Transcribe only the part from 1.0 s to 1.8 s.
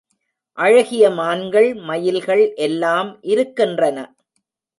மான்கள்,